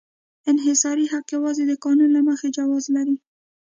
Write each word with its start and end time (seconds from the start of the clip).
انحصاري 0.51 1.05
حق 1.13 1.25
یوازې 1.35 1.63
د 1.67 1.71
قانون 1.83 2.09
له 2.13 2.21
مخې 2.29 2.47
جواز 2.57 2.85
لري. 2.95 3.15